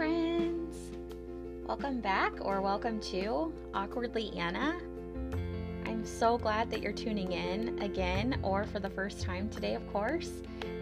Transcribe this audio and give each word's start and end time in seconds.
friends. 0.00 0.76
Welcome 1.66 2.00
back 2.00 2.32
or 2.40 2.62
welcome 2.62 3.00
to 3.00 3.52
Awkwardly 3.74 4.32
Anna. 4.34 4.78
I'm 5.84 6.06
so 6.06 6.38
glad 6.38 6.70
that 6.70 6.80
you're 6.80 6.90
tuning 6.90 7.32
in 7.32 7.78
again 7.82 8.40
or 8.42 8.64
for 8.64 8.78
the 8.78 8.88
first 8.88 9.20
time 9.20 9.50
today, 9.50 9.74
of 9.74 9.86
course. 9.92 10.30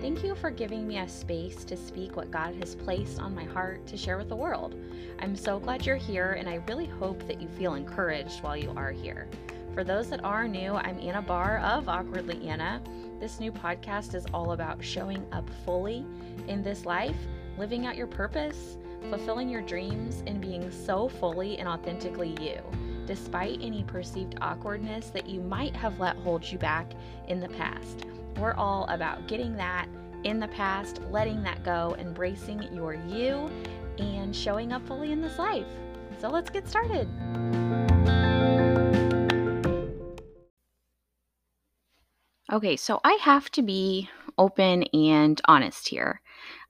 Thank 0.01 0.23
you 0.23 0.37
for 0.37 0.53
giving 0.53 0.87
me 0.87 0.99
a 0.99 1.09
space 1.09 1.65
to 1.65 1.77
speak 1.77 2.15
what 2.15 2.31
God 2.31 2.55
has 2.61 2.77
placed 2.77 3.19
on 3.19 3.35
my 3.35 3.43
heart 3.43 3.85
to 3.89 3.97
share 3.97 4.19
with 4.19 4.29
the 4.29 4.37
world. 4.37 4.77
I'm 5.19 5.35
so 5.35 5.59
glad 5.59 5.85
you're 5.85 5.97
here, 5.97 6.35
and 6.39 6.49
I 6.49 6.63
really 6.69 6.87
hope 6.87 7.27
that 7.27 7.43
you 7.43 7.49
feel 7.49 7.75
encouraged 7.75 8.45
while 8.45 8.57
you 8.57 8.73
are 8.77 8.93
here. 8.93 9.27
For 9.75 9.83
those 9.83 10.09
that 10.11 10.23
are 10.23 10.47
new, 10.47 10.75
I'm 10.75 11.01
Anna 11.01 11.23
Barr 11.23 11.59
of 11.59 11.89
Awkwardly 11.89 12.49
Anna. 12.49 12.81
This 13.19 13.41
new 13.41 13.51
podcast 13.51 14.15
is 14.15 14.27
all 14.33 14.53
about 14.53 14.81
showing 14.81 15.27
up 15.33 15.51
fully 15.65 16.07
in 16.47 16.63
this 16.63 16.87
life, 16.87 17.19
living 17.59 17.85
out 17.85 17.97
your 17.97 18.07
purpose, 18.07 18.77
fulfilling 19.11 19.49
your 19.49 19.63
dreams, 19.63 20.23
and 20.27 20.41
being 20.41 20.71
so 20.71 21.09
fully 21.09 21.59
and 21.59 21.69
authentically 21.69 22.37
you, 22.41 22.61
despite 23.07 23.59
any 23.63 23.85
perceived 23.85 24.37
awkwardness 24.41 25.11
that 25.11 25.29
you 25.29 25.41
might 25.41 25.75
have 25.75 25.99
let 25.99 26.17
hold 26.17 26.45
you 26.45 26.59
back 26.59 26.93
in 27.29 27.41
the 27.41 27.49
past. 27.49 28.05
We're 28.39 28.55
all 28.55 28.85
about 28.87 29.27
getting 29.29 29.57
that 29.57 29.89
in 30.25 30.41
the 30.41 30.49
past, 30.49 31.01
letting 31.11 31.43
that 31.45 31.63
go, 31.65 31.97
embracing 31.99 32.63
your 32.75 32.95
you, 32.95 33.51
and 33.99 34.35
showing 34.35 34.73
up 34.73 34.87
fully 34.87 35.13
in 35.13 35.21
this 35.21 35.39
life. 35.39 35.67
So 36.21 36.29
let's 36.29 36.51
get 36.51 36.69
started. 36.69 37.09
Okay, 42.51 42.77
so 42.77 43.01
I 43.05 43.13
have 43.21 43.51
to 43.53 43.63
be 43.63 44.09
open 44.39 44.85
and 44.85 45.41
honest 45.47 45.89
here. 45.89 46.21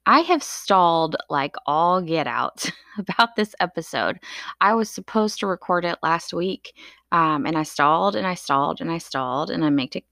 I 0.09 0.21
have 0.21 0.41
stalled 0.41 1.15
like 1.29 1.55
all 1.67 2.01
get 2.01 2.25
out 2.25 2.67
about 2.97 3.35
this 3.35 3.53
episode. 3.59 4.19
I 4.59 4.73
was 4.73 4.89
supposed 4.89 5.39
to 5.39 5.47
record 5.47 5.85
it 5.85 5.99
last 6.01 6.33
week, 6.33 6.73
um, 7.11 7.45
and 7.45 7.55
I 7.55 7.61
stalled 7.61 8.15
and 8.15 8.25
I 8.25 8.33
stalled 8.33 8.81
and 8.81 8.89
I 8.89 8.97
stalled 8.97 9.51
and 9.51 9.63
I 9.63 9.69
made 9.69 9.95
it, 9.95 10.05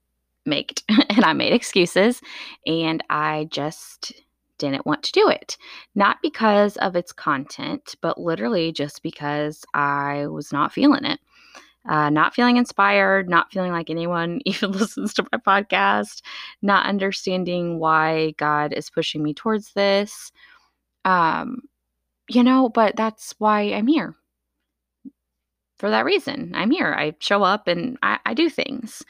made 0.46 0.80
and 0.88 1.24
I 1.24 1.32
made 1.32 1.52
excuses, 1.52 2.20
and 2.64 3.02
I 3.10 3.48
just 3.50 4.12
didn't 4.58 4.86
want 4.86 5.02
to 5.02 5.12
do 5.12 5.28
it. 5.28 5.58
Not 5.96 6.18
because 6.22 6.76
of 6.76 6.94
its 6.94 7.10
content, 7.12 7.96
but 8.00 8.20
literally 8.20 8.70
just 8.70 9.02
because 9.02 9.64
I 9.74 10.28
was 10.28 10.52
not 10.52 10.72
feeling 10.72 11.06
it 11.06 11.18
uh, 11.88 12.10
not 12.10 12.34
feeling 12.34 12.56
inspired, 12.58 13.28
not 13.28 13.50
feeling 13.50 13.72
like 13.72 13.90
anyone 13.90 14.40
even 14.44 14.72
listens 14.72 15.14
to 15.14 15.26
my 15.32 15.38
podcast, 15.38 16.22
not 16.62 16.86
understanding 16.86 17.78
why 17.78 18.32
God 18.36 18.72
is 18.72 18.90
pushing 18.90 19.22
me 19.22 19.34
towards 19.34 19.72
this. 19.72 20.30
Um, 21.04 21.62
you 22.28 22.42
know, 22.44 22.68
but 22.68 22.96
that's 22.96 23.34
why 23.38 23.62
I'm 23.62 23.86
here. 23.86 24.14
For 25.78 25.90
that 25.90 26.04
reason, 26.04 26.52
I'm 26.54 26.70
here. 26.70 26.94
I 26.98 27.14
show 27.20 27.42
up 27.42 27.68
and 27.68 27.96
I, 28.02 28.18
I 28.26 28.34
do 28.34 28.50
things. 28.50 29.02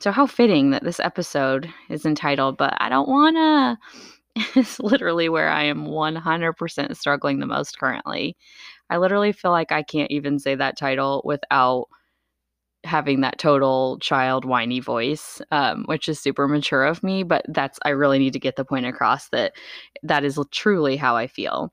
So, 0.00 0.10
how 0.10 0.26
fitting 0.26 0.70
that 0.70 0.84
this 0.84 1.00
episode 1.00 1.72
is 1.88 2.04
entitled, 2.04 2.58
But 2.58 2.74
I 2.78 2.88
Don't 2.88 3.08
Wanna. 3.08 3.78
It's 4.54 4.78
literally 4.80 5.30
where 5.30 5.48
I 5.48 5.62
am 5.62 5.86
100% 5.86 6.96
struggling 6.96 7.38
the 7.38 7.46
most 7.46 7.78
currently. 7.78 8.36
I 8.90 8.98
literally 8.98 9.32
feel 9.32 9.50
like 9.50 9.72
I 9.72 9.82
can't 9.82 10.10
even 10.10 10.38
say 10.38 10.54
that 10.54 10.76
title 10.76 11.22
without 11.24 11.86
having 12.86 13.20
that 13.20 13.38
total 13.38 13.98
child 13.98 14.44
whiny 14.44 14.80
voice, 14.80 15.40
um, 15.50 15.84
which 15.86 16.08
is 16.08 16.18
super 16.20 16.48
mature 16.48 16.84
of 16.84 17.02
me. 17.02 17.22
But 17.22 17.44
that's, 17.48 17.78
I 17.84 17.90
really 17.90 18.18
need 18.18 18.32
to 18.32 18.38
get 18.38 18.56
the 18.56 18.64
point 18.64 18.86
across 18.86 19.28
that 19.30 19.52
that 20.02 20.24
is 20.24 20.38
truly 20.50 20.96
how 20.96 21.16
I 21.16 21.26
feel. 21.26 21.72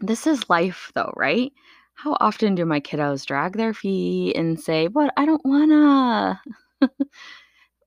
This 0.00 0.26
is 0.26 0.48
life, 0.48 0.90
though, 0.94 1.12
right? 1.16 1.52
How 1.94 2.16
often 2.20 2.54
do 2.54 2.64
my 2.64 2.80
kiddos 2.80 3.26
drag 3.26 3.56
their 3.56 3.74
feet 3.74 4.34
and 4.34 4.58
say, 4.58 4.88
What? 4.88 5.12
I 5.16 5.26
don't 5.26 5.44
wanna? 5.44 6.40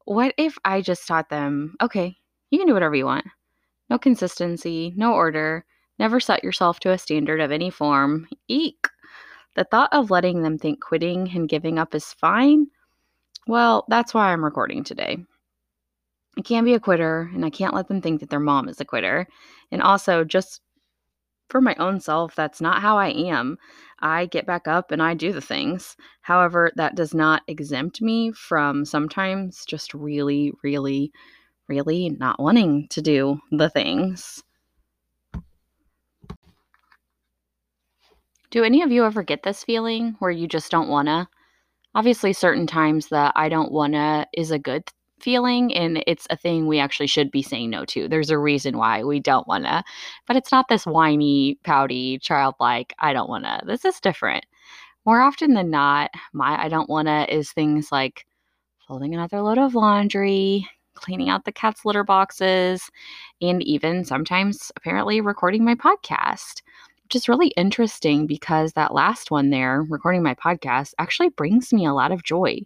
what 0.06 0.36
if 0.38 0.58
I 0.64 0.82
just 0.82 1.08
taught 1.08 1.30
them, 1.30 1.76
okay, 1.82 2.16
you 2.52 2.60
can 2.60 2.68
do 2.68 2.74
whatever 2.74 2.96
you 2.96 3.06
want? 3.06 3.26
No 3.90 3.98
consistency, 3.98 4.94
no 4.96 5.14
order, 5.14 5.66
never 5.98 6.20
set 6.20 6.44
yourself 6.44 6.80
to 6.82 6.92
a 6.92 6.98
standard 6.98 7.42
of 7.42 7.52
any 7.52 7.70
form. 7.72 8.28
Eek. 8.48 8.88
The 9.56 9.64
thought 9.66 9.94
of 9.94 10.12
letting 10.12 10.42
them 10.42 10.58
think 10.58 10.82
quitting 10.82 11.30
and 11.36 11.50
giving 11.50 11.78
up 11.78 11.94
is 11.94 12.14
fine, 12.14 12.68
well, 13.48 13.86
that's 13.90 14.14
why 14.14 14.32
I'm 14.32 14.44
recording 14.44 14.84
today. 14.84 15.18
I 16.38 16.42
can't 16.42 16.66
be 16.66 16.74
a 16.74 16.80
quitter, 16.80 17.30
and 17.34 17.46
I 17.46 17.50
can't 17.50 17.76
let 17.76 17.88
them 17.88 18.02
think 18.02 18.22
that 18.22 18.30
their 18.30 18.40
mom 18.40 18.70
is 18.70 18.80
a 18.80 18.86
quitter. 18.86 19.28
And 19.72 19.82
also, 19.82 20.24
just 20.24 20.62
for 21.50 21.62
my 21.62 21.76
own 21.76 22.00
self, 22.00 22.36
that's 22.36 22.62
not 22.62 22.82
how 22.82 22.98
I 22.98 23.10
am. 23.10 23.58
I 24.00 24.26
get 24.28 24.48
back 24.48 24.68
up 24.68 24.92
and 24.92 25.02
I 25.02 25.14
do 25.14 25.32
the 25.32 25.42
things. 25.42 25.96
However, 26.22 26.72
that 26.76 26.96
does 26.96 27.14
not 27.14 27.44
exempt 27.48 28.02
me 28.02 28.32
from 28.32 28.86
sometimes 28.86 29.66
just 29.66 29.94
really, 29.94 30.54
really, 30.64 31.12
really 31.68 32.10
not 32.10 32.40
wanting 32.40 32.88
to 32.90 33.02
do 33.02 33.40
the 33.52 33.70
things. 33.70 34.44
Do 38.54 38.64
any 38.64 38.84
of 38.84 38.92
you 38.92 39.04
ever 39.04 39.24
get 39.24 39.42
this 39.42 39.64
feeling 39.64 40.16
where 40.20 40.30
you 40.30 40.48
just 40.48 40.70
don't 40.70 40.88
wanna? 40.88 41.28
Obviously, 41.96 42.34
certain 42.34 42.68
times 42.68 43.08
the 43.08 43.34
I 43.36 43.50
don't 43.50 43.72
wanna 43.72 44.28
is 44.32 44.52
a 44.52 44.60
good 44.60 44.84
feeling 45.20 45.74
and 45.74 46.04
it's 46.06 46.28
a 46.30 46.38
thing 46.38 46.68
we 46.68 46.78
actually 46.78 47.08
should 47.08 47.32
be 47.32 47.42
saying 47.42 47.72
no 47.72 47.84
to. 47.86 48.08
There's 48.08 48.30
a 48.30 48.38
reason 48.38 48.78
why 48.78 49.04
we 49.04 49.20
don't 49.20 49.48
wanna, 49.48 49.84
but 50.28 50.36
it's 50.36 50.52
not 50.52 50.68
this 50.70 50.86
whiny, 50.86 51.58
pouty, 51.64 52.20
childlike, 52.20 52.94
I 53.00 53.12
don't 53.12 53.28
wanna. 53.28 53.60
This 53.66 53.86
is 53.86 54.00
different. 54.00 54.46
More 55.04 55.22
often 55.22 55.56
than 55.56 55.72
not, 55.72 56.12
my 56.32 56.64
I 56.64 56.70
don't 56.70 56.92
wanna 56.92 57.26
is 57.30 57.52
things 57.52 57.92
like 57.92 58.28
folding 58.88 59.16
another 59.16 59.42
load 59.42 59.58
of 59.58 59.74
laundry, 59.74 60.70
cleaning 60.94 61.30
out 61.30 61.46
the 61.46 61.52
cat's 61.52 61.86
litter 61.86 62.04
boxes, 62.04 62.88
and 63.42 63.64
even 63.64 64.06
sometimes 64.06 64.72
apparently 64.76 65.22
recording 65.22 65.66
my 65.66 65.74
podcast 65.74 66.63
which 67.14 67.22
is 67.22 67.30
really 67.30 67.50
interesting 67.50 68.26
because 68.26 68.74
that 68.74 68.96
last 68.96 69.30
one 69.30 69.52
there, 69.52 69.84
recording 69.88 70.24
my 70.24 70.34
podcast, 70.34 70.96
actually 70.98 71.30
brings 71.30 71.72
me 71.72 71.86
a 71.86 71.94
lot 71.94 72.12
of 72.12 72.24
joy. 72.24 72.60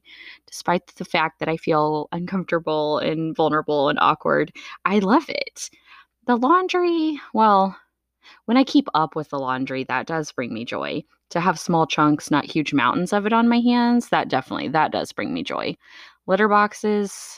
Despite 0.46 0.88
the 0.96 1.04
fact 1.04 1.40
that 1.40 1.50
I 1.50 1.58
feel 1.58 2.08
uncomfortable 2.14 3.00
and 3.00 3.36
vulnerable 3.36 3.90
and 3.90 4.00
awkward, 4.00 4.54
I 4.86 5.00
love 5.00 5.26
it. 5.28 5.70
The 6.28 6.38
laundry, 6.38 7.20
well, 7.34 7.76
when 8.46 8.56
I 8.56 8.64
keep 8.64 8.88
up 8.94 9.18
with 9.18 9.32
the 9.32 9.38
laundry, 9.38 9.84
that 9.84 10.08
does 10.08 10.32
bring 10.32 10.54
me 10.54 10.64
joy. 10.64 11.04
To 11.32 11.42
have 11.42 11.60
small 11.60 11.86
chunks, 11.86 12.32
not 12.32 12.46
huge 12.46 12.74
mountains 12.74 13.12
of 13.12 13.26
it 13.26 13.34
on 13.34 13.50
my 13.50 13.60
hands, 13.60 14.08
that 14.10 14.30
definitely 14.30 14.70
that 14.70 14.94
does 14.94 15.12
bring 15.12 15.34
me 15.34 15.44
joy. 15.44 15.76
Litter 16.26 16.48
boxes, 16.48 17.38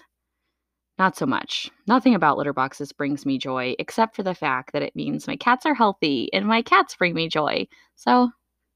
not 1.00 1.16
so 1.16 1.26
much. 1.26 1.72
Nothing 1.88 2.14
about 2.14 2.38
litter 2.38 2.54
boxes 2.54 2.92
brings 2.92 3.26
me 3.26 3.38
joy, 3.38 3.74
except 3.80 4.16
for 4.16 4.24
the 4.24 4.36
fact 4.36 4.74
that 4.74 4.84
it 4.84 4.96
means 4.96 5.28
my 5.28 5.38
cats 5.38 5.66
are 5.66 5.74
healthy 5.74 6.32
and 6.34 6.46
my 6.46 6.62
cats 6.62 6.96
bring 6.96 7.14
me 7.14 7.30
joy. 7.30 7.68
So 7.96 8.30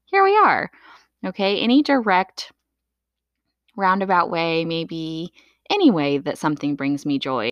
here 0.06 0.24
we 0.24 0.36
are. 0.36 0.70
Okay, 1.24 1.60
any 1.60 1.82
direct, 1.82 2.50
roundabout 3.76 4.30
way, 4.30 4.64
maybe 4.64 5.32
any 5.70 5.90
way 5.90 6.18
that 6.18 6.38
something 6.38 6.74
brings 6.74 7.06
me 7.06 7.18
joy. 7.18 7.50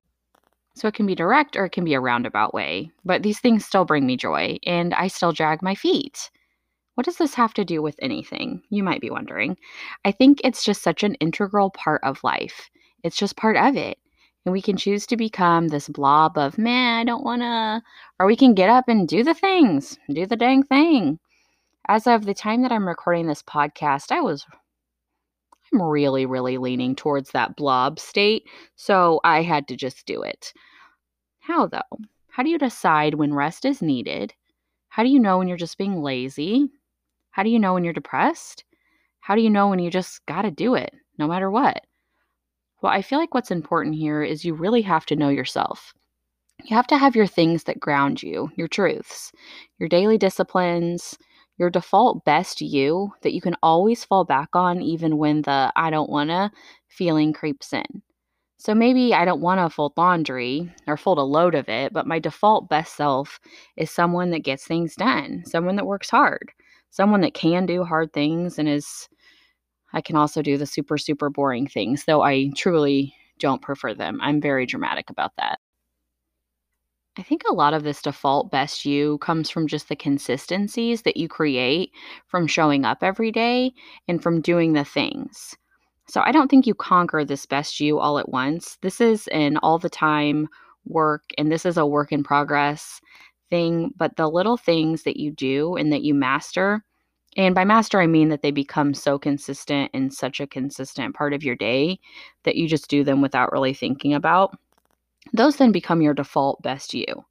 So 0.74 0.88
it 0.88 0.94
can 0.94 1.06
be 1.06 1.14
direct 1.14 1.56
or 1.56 1.66
it 1.66 1.72
can 1.72 1.84
be 1.84 1.94
a 1.94 2.00
roundabout 2.00 2.54
way, 2.54 2.90
but 3.04 3.22
these 3.22 3.40
things 3.40 3.64
still 3.64 3.84
bring 3.84 4.06
me 4.06 4.16
joy 4.16 4.58
and 4.64 4.94
I 4.94 5.08
still 5.08 5.32
drag 5.32 5.62
my 5.62 5.74
feet. 5.74 6.30
What 6.94 7.04
does 7.04 7.16
this 7.16 7.34
have 7.34 7.54
to 7.54 7.64
do 7.64 7.82
with 7.82 7.96
anything? 8.00 8.62
You 8.70 8.82
might 8.82 9.00
be 9.00 9.10
wondering. 9.10 9.56
I 10.04 10.12
think 10.12 10.40
it's 10.44 10.64
just 10.64 10.82
such 10.82 11.02
an 11.02 11.14
integral 11.16 11.70
part 11.70 12.02
of 12.04 12.24
life. 12.24 12.70
It's 13.02 13.16
just 13.16 13.36
part 13.36 13.56
of 13.56 13.76
it. 13.76 13.98
And 14.44 14.52
we 14.52 14.60
can 14.60 14.76
choose 14.76 15.06
to 15.06 15.16
become 15.16 15.68
this 15.68 15.88
blob 15.88 16.36
of, 16.36 16.58
man, 16.58 17.00
I 17.00 17.04
don't 17.04 17.24
want 17.24 17.42
to, 17.42 17.82
or 18.18 18.26
we 18.26 18.36
can 18.36 18.54
get 18.54 18.68
up 18.68 18.88
and 18.88 19.06
do 19.06 19.22
the 19.22 19.34
things, 19.34 19.98
do 20.10 20.26
the 20.26 20.36
dang 20.36 20.64
thing. 20.64 21.18
As 21.88 22.06
of 22.06 22.24
the 22.24 22.34
time 22.34 22.62
that 22.62 22.72
I'm 22.72 22.86
recording 22.86 23.26
this 23.26 23.42
podcast, 23.42 24.10
I 24.10 24.20
was, 24.20 24.44
I'm 25.72 25.82
really, 25.82 26.26
really 26.26 26.58
leaning 26.58 26.96
towards 26.96 27.30
that 27.30 27.56
blob 27.56 28.00
state. 28.00 28.44
So 28.76 29.20
I 29.24 29.42
had 29.42 29.68
to 29.68 29.76
just 29.76 30.06
do 30.06 30.22
it. 30.22 30.52
How 31.38 31.66
though? 31.66 31.80
How 32.28 32.42
do 32.42 32.50
you 32.50 32.58
decide 32.58 33.14
when 33.14 33.34
rest 33.34 33.64
is 33.64 33.82
needed? 33.82 34.32
How 34.88 35.02
do 35.02 35.08
you 35.08 35.20
know 35.20 35.38
when 35.38 35.48
you're 35.48 35.56
just 35.56 35.78
being 35.78 36.02
lazy? 36.02 36.68
How 37.30 37.42
do 37.42 37.50
you 37.50 37.58
know 37.58 37.74
when 37.74 37.84
you're 37.84 37.92
depressed? 37.92 38.64
How 39.20 39.34
do 39.34 39.40
you 39.40 39.50
know 39.50 39.68
when 39.68 39.78
you 39.78 39.90
just 39.90 40.24
got 40.26 40.42
to 40.42 40.50
do 40.50 40.74
it 40.74 40.92
no 41.18 41.28
matter 41.28 41.50
what? 41.50 41.86
Well, 42.82 42.92
I 42.92 43.02
feel 43.02 43.18
like 43.18 43.34
what's 43.34 43.50
important 43.50 43.94
here 43.94 44.22
is 44.22 44.44
you 44.44 44.54
really 44.54 44.82
have 44.82 45.06
to 45.06 45.16
know 45.16 45.28
yourself. 45.30 45.94
You 46.64 46.76
have 46.76 46.86
to 46.88 46.98
have 46.98 47.16
your 47.16 47.26
things 47.26 47.64
that 47.64 47.80
ground 47.80 48.22
you, 48.22 48.50
your 48.56 48.68
truths, 48.68 49.32
your 49.78 49.88
daily 49.88 50.18
disciplines, 50.18 51.18
your 51.58 51.70
default 51.70 52.24
best 52.24 52.60
you 52.60 53.12
that 53.22 53.34
you 53.34 53.40
can 53.40 53.56
always 53.62 54.04
fall 54.04 54.24
back 54.24 54.50
on, 54.54 54.82
even 54.82 55.18
when 55.18 55.42
the 55.42 55.72
I 55.76 55.90
don't 55.90 56.10
wanna 56.10 56.52
feeling 56.88 57.32
creeps 57.32 57.72
in. 57.72 58.02
So 58.58 58.74
maybe 58.74 59.14
I 59.14 59.24
don't 59.24 59.42
want 59.42 59.60
to 59.60 59.70
fold 59.74 59.94
laundry 59.96 60.72
or 60.86 60.96
fold 60.96 61.18
a 61.18 61.22
load 61.22 61.54
of 61.54 61.68
it, 61.68 61.92
but 61.92 62.06
my 62.06 62.18
default 62.18 62.68
best 62.68 62.96
self 62.96 63.40
is 63.76 63.90
someone 63.90 64.30
that 64.30 64.40
gets 64.44 64.66
things 64.66 64.94
done, 64.96 65.44
someone 65.46 65.76
that 65.76 65.86
works 65.86 66.10
hard, 66.10 66.52
someone 66.90 67.20
that 67.22 67.34
can 67.34 67.66
do 67.66 67.84
hard 67.84 68.12
things 68.12 68.58
and 68.58 68.68
is 68.68 69.08
I 69.92 70.00
can 70.00 70.16
also 70.16 70.42
do 70.42 70.56
the 70.56 70.66
super 70.66 70.98
super 70.98 71.30
boring 71.30 71.66
things, 71.66 72.04
though 72.04 72.22
I 72.22 72.50
truly 72.56 73.14
don't 73.38 73.62
prefer 73.62 73.94
them. 73.94 74.20
I'm 74.22 74.40
very 74.40 74.66
dramatic 74.66 75.10
about 75.10 75.32
that. 75.36 75.58
I 77.18 77.22
think 77.22 77.42
a 77.44 77.52
lot 77.52 77.74
of 77.74 77.82
this 77.82 78.00
default 78.00 78.50
best 78.50 78.86
you 78.86 79.18
comes 79.18 79.50
from 79.50 79.66
just 79.66 79.90
the 79.90 79.96
consistencies 79.96 81.02
that 81.02 81.18
you 81.18 81.28
create 81.28 81.90
from 82.28 82.46
showing 82.46 82.86
up 82.86 82.98
every 83.02 83.30
day 83.30 83.72
and 84.08 84.22
from 84.22 84.40
doing 84.40 84.72
the 84.72 84.84
things. 84.84 85.54
So 86.08 86.22
I 86.24 86.32
don't 86.32 86.50
think 86.50 86.66
you 86.66 86.74
conquer 86.74 87.22
this 87.22 87.44
best 87.44 87.80
you 87.80 87.98
all 87.98 88.18
at 88.18 88.30
once. 88.30 88.78
This 88.80 89.00
is 89.00 89.28
an 89.28 89.58
all 89.58 89.78
the 89.78 89.90
time 89.90 90.48
work 90.86 91.22
and 91.36 91.52
this 91.52 91.66
is 91.66 91.76
a 91.76 91.86
work 91.86 92.12
in 92.12 92.24
progress 92.24 93.00
thing, 93.50 93.92
but 93.96 94.16
the 94.16 94.28
little 94.28 94.56
things 94.56 95.02
that 95.02 95.18
you 95.18 95.30
do 95.32 95.76
and 95.76 95.92
that 95.92 96.02
you 96.02 96.14
master, 96.14 96.82
and 97.36 97.54
by 97.54 97.64
master, 97.64 98.00
I 98.00 98.06
mean 98.06 98.28
that 98.28 98.42
they 98.42 98.50
become 98.50 98.94
so 98.94 99.18
consistent 99.18 99.90
and 99.94 100.12
such 100.12 100.40
a 100.40 100.46
consistent 100.46 101.14
part 101.14 101.32
of 101.32 101.42
your 101.42 101.56
day 101.56 101.98
that 102.44 102.56
you 102.56 102.68
just 102.68 102.88
do 102.88 103.04
them 103.04 103.22
without 103.22 103.52
really 103.52 103.74
thinking 103.74 104.14
about 104.14 104.56
those 105.32 105.56
then 105.56 105.72
become 105.72 106.02
your 106.02 106.14
default 106.14 106.62
best 106.62 106.94
you. 106.94 107.24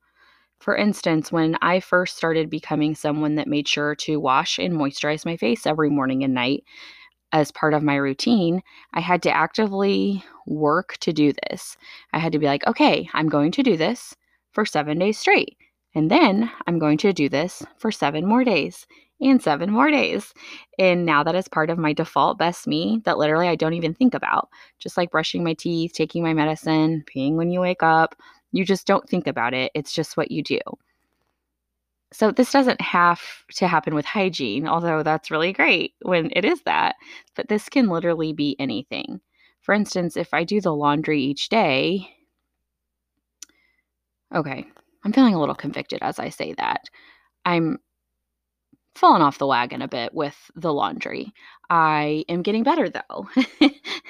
For 0.59 0.75
instance, 0.75 1.31
when 1.31 1.57
I 1.61 1.79
first 1.79 2.17
started 2.17 2.49
becoming 2.49 2.95
someone 2.95 3.35
that 3.35 3.47
made 3.47 3.67
sure 3.67 3.95
to 3.95 4.19
wash 4.19 4.59
and 4.59 4.73
moisturize 4.73 5.25
my 5.25 5.35
face 5.35 5.65
every 5.65 5.89
morning 5.89 6.23
and 6.23 6.33
night 6.33 6.63
as 7.33 7.51
part 7.51 7.73
of 7.73 7.81
my 7.81 7.95
routine, 7.95 8.61
I 8.93 8.99
had 8.99 9.23
to 9.23 9.31
actively 9.31 10.23
work 10.45 10.97
to 10.99 11.13
do 11.13 11.33
this. 11.47 11.77
I 12.13 12.19
had 12.19 12.31
to 12.33 12.39
be 12.39 12.45
like, 12.45 12.65
okay, 12.67 13.09
I'm 13.13 13.29
going 13.29 13.51
to 13.53 13.63
do 13.63 13.75
this 13.75 14.15
for 14.51 14.65
seven 14.65 14.99
days 14.99 15.17
straight. 15.17 15.57
And 15.95 16.11
then 16.11 16.51
I'm 16.67 16.79
going 16.79 16.97
to 16.99 17.13
do 17.13 17.27
this 17.27 17.63
for 17.77 17.91
seven 17.91 18.25
more 18.25 18.43
days 18.43 18.85
and 19.21 19.41
seven 19.41 19.71
more 19.71 19.91
days. 19.91 20.33
And 20.79 21.05
now 21.05 21.23
that 21.23 21.35
is 21.35 21.47
part 21.47 21.69
of 21.69 21.77
my 21.77 21.93
default 21.93 22.37
best 22.37 22.67
me 22.67 23.01
that 23.05 23.17
literally 23.17 23.47
I 23.47 23.55
don't 23.55 23.73
even 23.73 23.93
think 23.93 24.13
about. 24.13 24.49
Just 24.79 24.97
like 24.97 25.11
brushing 25.11 25.43
my 25.43 25.53
teeth, 25.53 25.93
taking 25.93 26.23
my 26.23 26.33
medicine, 26.33 27.03
peeing 27.13 27.35
when 27.35 27.51
you 27.51 27.59
wake 27.59 27.83
up. 27.83 28.15
You 28.51 28.65
just 28.65 28.87
don't 28.87 29.07
think 29.07 29.27
about 29.27 29.53
it. 29.53 29.71
It's 29.75 29.93
just 29.93 30.17
what 30.17 30.31
you 30.31 30.43
do. 30.43 30.59
So 32.13 32.31
this 32.31 32.51
doesn't 32.51 32.81
have 32.81 33.21
to 33.55 33.67
happen 33.67 33.95
with 33.95 34.05
hygiene, 34.05 34.67
although 34.67 35.01
that's 35.01 35.31
really 35.31 35.53
great 35.53 35.93
when 36.01 36.29
it 36.35 36.43
is 36.43 36.61
that. 36.63 36.95
But 37.35 37.47
this 37.47 37.69
can 37.69 37.87
literally 37.87 38.33
be 38.33 38.57
anything. 38.59 39.21
For 39.61 39.73
instance, 39.73 40.17
if 40.17 40.33
I 40.33 40.43
do 40.43 40.59
the 40.59 40.73
laundry 40.75 41.21
each 41.21 41.47
day, 41.47 42.09
okay, 44.35 44.65
I'm 45.05 45.13
feeling 45.13 45.35
a 45.35 45.39
little 45.39 45.55
convicted 45.55 45.99
as 46.01 46.19
I 46.19 46.29
say 46.29 46.53
that. 46.55 46.89
I'm 47.45 47.77
fallen 48.95 49.21
off 49.21 49.37
the 49.37 49.47
wagon 49.47 49.81
a 49.81 49.87
bit 49.87 50.13
with 50.13 50.51
the 50.55 50.73
laundry. 50.73 51.33
I 51.69 52.25
am 52.29 52.41
getting 52.41 52.63
better 52.63 52.89
though, 52.89 53.27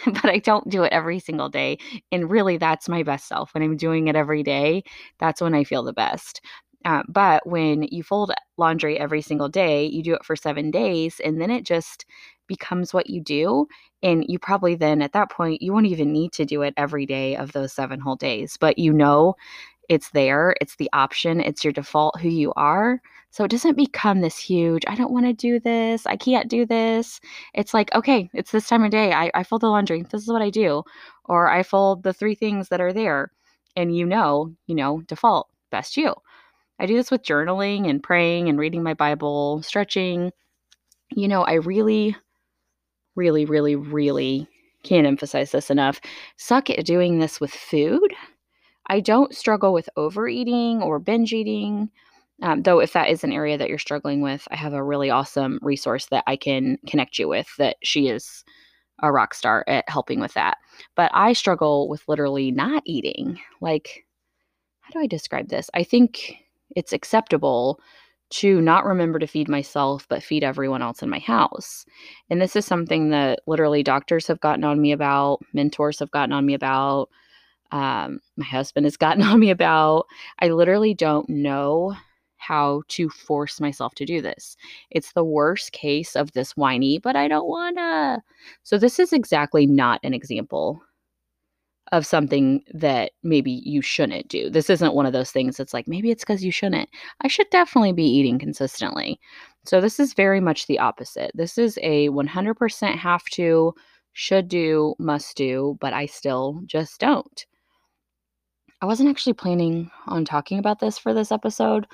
but 0.05 0.25
I 0.25 0.39
don't 0.39 0.69
do 0.69 0.83
it 0.83 0.91
every 0.93 1.19
single 1.19 1.49
day. 1.49 1.77
And 2.11 2.29
really, 2.29 2.57
that's 2.57 2.89
my 2.89 3.03
best 3.03 3.27
self. 3.27 3.53
When 3.53 3.63
I'm 3.63 3.77
doing 3.77 4.07
it 4.07 4.15
every 4.15 4.43
day, 4.43 4.83
that's 5.19 5.41
when 5.41 5.53
I 5.53 5.63
feel 5.63 5.83
the 5.83 5.93
best. 5.93 6.41
Uh, 6.83 7.03
but 7.07 7.45
when 7.45 7.83
you 7.83 8.01
fold 8.01 8.31
laundry 8.57 8.97
every 8.99 9.21
single 9.21 9.49
day, 9.49 9.85
you 9.85 10.01
do 10.01 10.15
it 10.15 10.25
for 10.25 10.35
seven 10.35 10.71
days, 10.71 11.21
and 11.23 11.39
then 11.39 11.51
it 11.51 11.63
just 11.63 12.05
becomes 12.47 12.93
what 12.93 13.09
you 13.09 13.21
do. 13.21 13.67
And 14.03 14.25
you 14.27 14.39
probably 14.39 14.73
then, 14.75 15.01
at 15.03 15.13
that 15.13 15.29
point, 15.29 15.61
you 15.61 15.73
won't 15.73 15.85
even 15.85 16.11
need 16.11 16.31
to 16.33 16.45
do 16.45 16.63
it 16.63 16.73
every 16.75 17.05
day 17.05 17.35
of 17.35 17.51
those 17.51 17.71
seven 17.71 17.99
whole 17.99 18.15
days. 18.15 18.57
But 18.59 18.79
you 18.79 18.91
know 18.93 19.35
it's 19.89 20.09
there, 20.11 20.55
it's 20.61 20.75
the 20.77 20.89
option, 20.93 21.41
it's 21.41 21.63
your 21.63 21.73
default 21.73 22.19
who 22.19 22.29
you 22.29 22.53
are. 22.55 23.01
So 23.31 23.45
it 23.45 23.51
doesn't 23.51 23.77
become 23.77 24.19
this 24.19 24.37
huge, 24.37 24.83
I 24.87 24.95
don't 24.95 25.13
want 25.13 25.25
to 25.25 25.33
do 25.33 25.59
this, 25.59 26.05
I 26.05 26.17
can't 26.17 26.49
do 26.49 26.65
this. 26.65 27.21
It's 27.53 27.73
like, 27.73 27.93
okay, 27.95 28.29
it's 28.33 28.51
this 28.51 28.67
time 28.67 28.83
of 28.83 28.91
day. 28.91 29.13
I, 29.13 29.31
I 29.33 29.43
fold 29.43 29.61
the 29.61 29.69
laundry. 29.69 30.03
This 30.03 30.23
is 30.23 30.27
what 30.27 30.41
I 30.41 30.49
do. 30.49 30.83
Or 31.25 31.49
I 31.49 31.63
fold 31.63 32.03
the 32.03 32.13
three 32.13 32.35
things 32.35 32.67
that 32.69 32.81
are 32.81 32.91
there. 32.91 33.31
And 33.75 33.95
you 33.95 34.05
know, 34.05 34.53
you 34.67 34.75
know, 34.75 35.01
default, 35.07 35.47
best 35.71 35.95
you. 35.95 36.13
I 36.79 36.85
do 36.85 36.95
this 36.95 37.11
with 37.11 37.23
journaling 37.23 37.89
and 37.89 38.03
praying 38.03 38.49
and 38.49 38.59
reading 38.59 38.83
my 38.83 38.93
Bible, 38.93 39.61
stretching. 39.63 40.31
You 41.11 41.27
know, 41.27 41.43
I 41.43 41.53
really, 41.53 42.15
really, 43.15 43.45
really, 43.45 43.75
really 43.75 44.47
can't 44.83 45.07
emphasize 45.07 45.51
this 45.51 45.69
enough. 45.69 46.01
Suck 46.37 46.69
at 46.69 46.85
doing 46.85 47.19
this 47.19 47.39
with 47.39 47.51
food. 47.51 48.13
I 48.87 48.99
don't 48.99 49.35
struggle 49.35 49.73
with 49.73 49.89
overeating 49.95 50.81
or 50.81 50.99
binge 50.99 51.33
eating 51.33 51.89
um, 52.41 52.63
though, 52.63 52.79
if 52.79 52.93
that 52.93 53.09
is 53.09 53.23
an 53.23 53.31
area 53.31 53.57
that 53.57 53.69
you're 53.69 53.77
struggling 53.77 54.21
with, 54.21 54.47
I 54.49 54.55
have 54.55 54.73
a 54.73 54.83
really 54.83 55.09
awesome 55.09 55.59
resource 55.61 56.07
that 56.07 56.23
I 56.25 56.35
can 56.35 56.77
connect 56.87 57.19
you 57.19 57.27
with 57.27 57.47
that 57.57 57.77
she 57.83 58.07
is 58.07 58.43
a 59.03 59.11
rock 59.11 59.33
star 59.33 59.63
at 59.67 59.87
helping 59.87 60.19
with 60.19 60.33
that. 60.33 60.57
But 60.95 61.11
I 61.13 61.33
struggle 61.33 61.87
with 61.87 62.03
literally 62.07 62.51
not 62.51 62.83
eating. 62.85 63.39
Like, 63.61 64.05
how 64.81 64.91
do 64.91 64.99
I 64.99 65.07
describe 65.07 65.49
this? 65.49 65.69
I 65.73 65.83
think 65.83 66.35
it's 66.75 66.93
acceptable 66.93 67.79
to 68.31 68.61
not 68.61 68.85
remember 68.85 69.19
to 69.19 69.27
feed 69.27 69.49
myself, 69.49 70.07
but 70.07 70.23
feed 70.23 70.43
everyone 70.43 70.81
else 70.81 71.03
in 71.03 71.09
my 71.09 71.19
house. 71.19 71.85
And 72.29 72.41
this 72.41 72.55
is 72.55 72.65
something 72.65 73.09
that 73.09 73.41
literally 73.45 73.83
doctors 73.83 74.25
have 74.27 74.39
gotten 74.39 74.63
on 74.63 74.81
me 74.81 74.93
about, 74.93 75.39
mentors 75.53 75.99
have 75.99 76.11
gotten 76.11 76.31
on 76.31 76.45
me 76.45 76.53
about, 76.53 77.09
um, 77.71 78.19
my 78.37 78.45
husband 78.45 78.85
has 78.85 78.97
gotten 78.97 79.23
on 79.23 79.39
me 79.39 79.49
about. 79.49 80.05
I 80.39 80.49
literally 80.49 80.93
don't 80.93 81.29
know 81.29 81.95
how 82.37 82.81
to 82.87 83.07
force 83.09 83.61
myself 83.61 83.93
to 83.95 84.05
do 84.05 84.21
this. 84.21 84.57
It's 84.89 85.13
the 85.13 85.23
worst 85.23 85.71
case 85.73 86.15
of 86.15 86.31
this 86.31 86.57
whiny, 86.57 86.97
but 86.97 87.15
I 87.15 87.27
don't 87.27 87.47
wanna. 87.47 88.23
So, 88.63 88.77
this 88.77 88.99
is 88.99 89.13
exactly 89.13 89.65
not 89.67 89.99
an 90.03 90.13
example 90.13 90.81
of 91.91 92.05
something 92.05 92.63
that 92.73 93.11
maybe 93.21 93.51
you 93.65 93.81
shouldn't 93.81 94.27
do. 94.29 94.49
This 94.49 94.69
isn't 94.69 94.95
one 94.95 95.05
of 95.05 95.13
those 95.13 95.31
things 95.31 95.57
that's 95.57 95.73
like, 95.73 95.87
maybe 95.87 96.09
it's 96.09 96.23
because 96.23 96.43
you 96.43 96.51
shouldn't. 96.51 96.89
I 97.21 97.27
should 97.27 97.49
definitely 97.51 97.91
be 97.91 98.05
eating 98.05 98.39
consistently. 98.39 99.19
So, 99.65 99.79
this 99.79 99.99
is 99.99 100.13
very 100.13 100.39
much 100.39 100.67
the 100.67 100.79
opposite. 100.79 101.31
This 101.35 101.57
is 101.57 101.77
a 101.83 102.09
100% 102.09 102.95
have 102.97 103.25
to, 103.25 103.73
should 104.13 104.47
do, 104.47 104.95
must 104.99 105.37
do, 105.37 105.77
but 105.79 105.93
I 105.93 106.07
still 106.07 106.61
just 106.65 106.99
don't. 106.99 107.45
I 108.81 108.85
wasn't 108.85 109.09
actually 109.09 109.33
planning 109.33 109.91
on 110.07 110.25
talking 110.25 110.57
about 110.57 110.79
this 110.79 110.97
for 110.97 111.13
this 111.13 111.31
episode, 111.31 111.87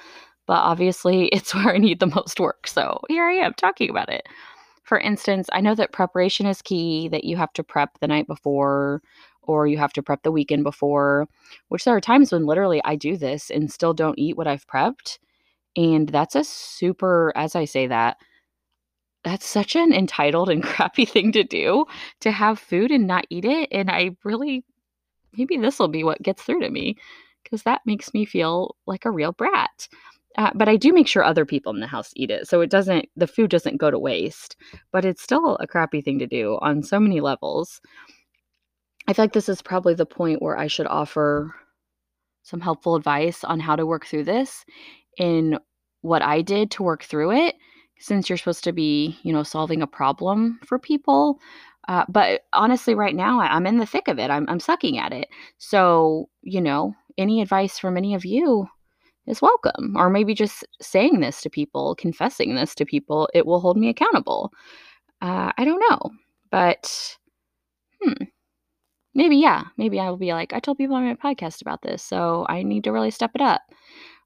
but 0.46 0.60
obviously 0.60 1.28
it's 1.34 1.54
where 1.54 1.74
I 1.74 1.78
need 1.78 2.00
the 2.00 2.08
most 2.08 2.40
work. 2.40 2.68
So 2.68 3.02
here 3.10 3.26
I 3.28 3.34
am 3.34 3.54
talking 3.54 3.90
about 3.90 4.10
it. 4.10 4.28
For 4.84 5.00
instance, 5.00 5.50
I 5.52 5.60
know 5.60 5.76
that 5.76 5.92
preparation 5.92 6.46
is 6.46 6.62
key, 6.62 7.10
that 7.10 7.26
you 7.26 7.36
have 7.36 7.52
to 7.54 7.64
prep 7.64 8.00
the 8.00 8.08
night 8.08 8.26
before 8.26 9.02
or 9.42 9.68
you 9.68 9.78
have 9.78 9.94
to 9.94 10.04
prep 10.04 10.24
the 10.24 10.32
weekend 10.32 10.64
before, 10.64 11.28
which 11.70 11.84
there 11.84 11.96
are 11.96 12.02
times 12.02 12.32
when 12.32 12.46
literally 12.46 12.82
I 12.86 12.96
do 12.96 13.18
this 13.18 13.50
and 13.50 13.72
still 13.72 13.94
don't 13.94 14.18
eat 14.18 14.38
what 14.38 14.48
I've 14.48 14.68
prepped. 14.68 15.20
And 15.76 16.08
that's 16.10 16.36
a 16.36 16.44
super, 16.44 17.34
as 17.36 17.56
I 17.56 17.66
say 17.66 17.88
that, 17.88 18.18
that's 19.24 19.46
such 19.46 19.76
an 19.76 19.94
entitled 19.94 20.50
and 20.50 20.64
crappy 20.64 21.06
thing 21.06 21.34
to 21.34 21.44
do 21.44 21.86
to 22.22 22.32
have 22.32 22.60
food 22.60 22.92
and 22.92 23.08
not 23.08 23.26
eat 23.30 23.46
it. 23.46 23.70
And 23.72 23.92
I 23.92 24.12
really, 24.24 24.64
maybe 25.38 25.58
this 25.58 25.80
will 25.80 25.88
be 25.88 26.04
what 26.04 26.22
gets 26.22 26.44
through 26.44 26.62
to 26.62 26.70
me 26.70 26.98
because 27.44 27.64
that 27.64 27.82
makes 27.86 28.14
me 28.14 28.26
feel 28.26 28.76
like 28.86 29.06
a 29.06 29.12
real 29.12 29.32
brat. 29.32 29.88
Uh, 30.38 30.52
but 30.54 30.70
I 30.70 30.76
do 30.76 30.94
make 30.94 31.08
sure 31.08 31.24
other 31.24 31.46
people 31.46 31.74
in 31.74 31.80
the 31.80 31.88
house 31.88 32.12
eat 32.16 32.30
it. 32.30 32.48
So 32.48 32.62
it 32.62 32.70
doesn't, 32.70 33.08
the 33.16 33.26
food 33.26 33.50
doesn't 33.50 33.78
go 33.78 33.90
to 33.90 33.98
waste, 33.98 34.56
but 34.92 35.04
it's 35.06 35.24
still 35.24 35.58
a 35.60 35.66
crappy 35.66 36.02
thing 36.02 36.20
to 36.20 36.28
do 36.28 36.60
on 36.62 36.84
so 36.84 37.00
many 37.00 37.22
levels. 37.22 37.82
I 39.08 39.14
feel 39.14 39.24
like 39.24 39.34
this 39.34 39.50
is 39.50 39.62
probably 39.62 39.94
the 39.94 40.06
point 40.06 40.42
where 40.42 40.58
I 40.58 40.68
should 40.68 40.86
offer 40.88 41.56
some 42.44 42.60
helpful 42.60 42.96
advice 42.96 43.44
on 43.44 43.60
how 43.60 43.76
to 43.76 43.86
work 43.86 44.06
through 44.06 44.26
this 44.26 44.66
in 45.18 45.58
what 46.02 46.22
I 46.22 46.42
did 46.42 46.70
to 46.72 46.84
work 46.84 47.04
through 47.04 47.32
it, 47.32 47.56
since 48.00 48.30
you're 48.30 48.38
supposed 48.38 48.64
to 48.66 48.74
be, 48.74 49.18
you 49.24 49.34
know, 49.34 49.44
solving 49.44 49.82
a 49.82 49.88
problem 49.88 50.60
for 50.66 50.78
people. 50.78 51.40
Uh, 51.88 52.06
but 52.10 52.42
honestly, 52.54 52.96
right 52.96 53.16
now, 53.16 53.40
I'm 53.40 53.66
in 53.66 53.78
the 53.78 53.86
thick 53.86 54.08
of 54.08 54.20
it. 54.20 54.30
I'm, 54.30 54.48
I'm 54.50 54.60
sucking 54.60 54.98
at 54.98 55.14
it. 55.14 55.30
So, 55.58 56.30
you 56.42 56.60
know, 56.60 56.94
any 57.18 57.42
advice 57.42 57.80
from 57.80 57.96
any 57.98 58.14
of 58.14 58.26
you 58.26 58.68
is 59.26 59.42
welcome. 59.42 59.96
Or 59.96 60.10
maybe 60.10 60.34
just 60.34 60.66
saying 60.82 61.20
this 61.20 61.42
to 61.42 61.50
people, 61.50 61.96
confessing 61.96 62.56
this 62.56 62.76
to 62.76 62.86
people, 62.86 63.30
it 63.34 63.46
will 63.46 63.60
hold 63.60 63.78
me 63.78 63.90
accountable. 63.90 64.52
Uh, 65.22 65.52
I 65.58 65.64
don't 65.66 65.84
know. 65.90 66.12
But, 66.52 67.18
hmm, 68.02 68.24
maybe, 69.14 69.38
yeah, 69.38 69.66
maybe 69.78 70.00
I 70.00 70.10
will 70.10 70.18
be 70.18 70.34
like, 70.34 70.54
I 70.54 70.60
told 70.60 70.78
people 70.78 70.96
on 70.96 71.06
my 71.06 71.16
podcast 71.16 71.62
about 71.62 71.82
this, 71.82 72.04
so 72.04 72.46
I 72.50 72.64
need 72.64 72.84
to 72.86 72.92
really 72.92 73.12
step 73.12 73.32
it 73.36 73.42
up. 73.42 73.62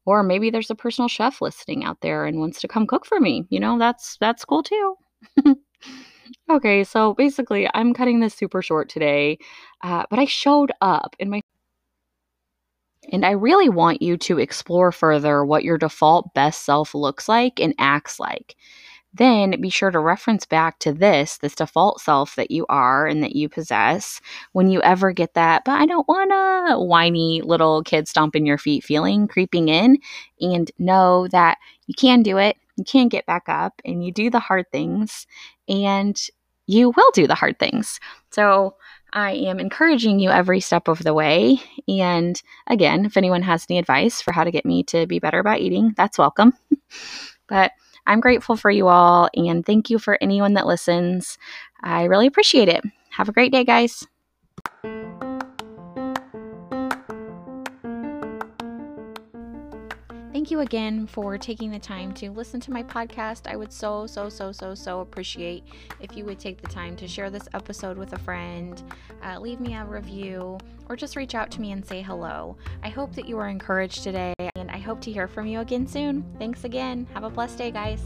Or 0.06 0.24
maybe 0.24 0.50
there's 0.50 0.72
a 0.72 0.76
personal 0.76 1.08
chef 1.08 1.42
listening 1.42 1.84
out 1.84 2.02
there 2.02 2.26
and 2.26 2.40
wants 2.40 2.60
to 2.62 2.68
come 2.68 2.88
cook 2.88 3.06
for 3.06 3.20
me. 3.20 3.46
You 3.50 3.60
know, 3.60 3.78
that's 3.78 4.18
that's 4.20 4.46
cool 4.46 4.64
too. 4.64 4.96
Okay, 6.50 6.84
so 6.84 7.14
basically, 7.14 7.68
I'm 7.74 7.94
cutting 7.94 8.20
this 8.20 8.34
super 8.34 8.62
short 8.62 8.90
today, 8.90 9.38
uh, 9.82 10.04
but 10.10 10.20
I 10.20 10.26
showed 10.26 10.72
up 10.82 11.16
in 11.20 11.30
my 11.30 11.42
and 13.12 13.26
I 13.26 13.32
really 13.32 13.70
want 13.70 14.02
you 14.02 14.16
to 14.18 14.40
explore 14.40 14.92
further 14.92 15.44
what 15.44 15.64
your 15.64 15.78
default 15.78 16.34
best 16.34 16.64
self 16.64 16.94
looks 16.94 17.28
like 17.28 17.60
and 17.60 17.74
acts 17.80 18.20
like. 18.20 18.56
Then 19.14 19.62
be 19.62 19.70
sure 19.70 19.92
to 19.92 20.00
reference 20.00 20.46
back 20.46 20.80
to 20.80 20.94
this, 20.94 21.38
this 21.40 21.56
default 21.56 22.02
self 22.02 22.36
that 22.36 22.52
you 22.52 22.66
are 22.70 23.08
and 23.08 23.24
that 23.24 23.36
you 23.36 23.50
possess 23.50 24.22
when 24.54 24.70
you 24.72 24.82
ever 24.82 25.12
get 25.14 25.36
that, 25.36 25.64
but 25.66 25.74
I 25.80 25.86
don't 25.86 26.08
wanna 26.08 26.80
whiny 26.80 27.42
little 27.44 27.84
kid 27.84 28.08
stomping 28.08 28.46
your 28.46 28.58
feet 28.58 28.84
feeling 28.84 29.28
creeping 29.28 29.70
in 29.70 29.98
and 30.42 30.72
know 30.80 31.28
that 31.30 31.58
you 31.88 31.96
can 31.96 32.24
do 32.24 32.38
it, 32.38 32.58
you 32.78 32.86
can 32.86 33.10
get 33.10 33.26
back 33.26 33.50
up, 33.50 33.82
and 33.86 34.06
you 34.06 34.12
do 34.14 34.30
the 34.30 34.40
hard 34.40 34.66
things, 34.72 35.28
and 35.72 36.22
you 36.68 36.92
will 36.96 37.12
do 37.14 37.26
the 37.26 37.36
hard 37.36 37.58
things. 37.58 38.00
So 38.30 38.76
I 39.14 39.32
am 39.32 39.60
encouraging 39.60 40.20
you 40.20 40.30
every 40.30 40.60
step 40.60 40.88
of 40.88 41.04
the 41.04 41.14
way. 41.14 41.60
And 41.88 42.42
again, 42.68 43.06
if 43.06 43.18
anyone 43.18 43.42
has 43.42 43.66
any 43.70 43.80
advice 43.80 44.22
for 44.22 44.32
how 44.32 44.44
to 44.44 44.52
get 44.52 44.66
me 44.66 44.84
to 44.84 45.08
be 45.08 45.20
better 45.20 45.40
about 45.40 45.60
eating, 45.60 45.94
that's 45.98 46.18
welcome. 46.18 46.54
but 47.48 47.72
I'm 48.06 48.20
grateful 48.20 48.56
for 48.56 48.72
you 48.72 48.88
all 48.88 49.30
and 49.36 49.66
thank 49.66 49.90
you 49.90 49.98
for 49.98 50.18
anyone 50.22 50.54
that 50.54 50.68
listens. 50.68 51.38
I 51.82 52.04
really 52.04 52.28
appreciate 52.28 52.70
it. 52.70 52.84
Have 53.12 53.30
a 53.30 53.34
great 53.34 53.52
day, 53.52 53.64
guys. 53.64 54.06
Thank 60.42 60.50
you 60.50 60.62
again 60.62 61.06
for 61.06 61.38
taking 61.38 61.70
the 61.70 61.78
time 61.78 62.16
to 62.16 62.32
listen 62.32 62.60
to 62.62 62.72
my 62.72 62.82
podcast. 62.82 63.46
I 63.46 63.56
would 63.56 63.72
so, 63.72 64.08
so, 64.08 64.28
so, 64.28 64.52
so, 64.52 64.74
so 64.74 65.02
appreciate 65.02 65.64
if 66.00 66.18
you 66.18 66.26
would 66.26 66.40
take 66.40 66.60
the 66.60 66.68
time 66.68 66.96
to 66.96 67.08
share 67.08 67.30
this 67.30 67.48
episode 67.54 67.96
with 67.96 68.14
a 68.14 68.18
friend, 68.18 68.82
uh, 69.24 69.40
leave 69.40 69.60
me 69.60 69.76
a 69.76 69.86
review, 69.86 70.58
or 70.90 70.96
just 70.96 71.16
reach 71.16 71.36
out 71.36 71.52
to 71.52 71.62
me 71.62 71.74
and 71.74 71.86
say 71.86 72.02
hello. 72.02 72.58
I 72.82 72.90
hope 72.90 73.14
that 73.14 73.30
you 73.30 73.38
are 73.38 73.50
encouraged 73.50 74.02
today, 74.02 74.34
and 74.56 74.72
I 74.72 74.80
hope 74.80 75.00
to 75.02 75.12
hear 75.12 75.28
from 75.28 75.46
you 75.46 75.60
again 75.60 75.86
soon. 75.86 76.26
Thanks 76.40 76.64
again. 76.64 77.06
Have 77.14 77.24
a 77.24 77.30
blessed 77.30 77.60
day, 77.60 77.70
guys. 77.70 78.02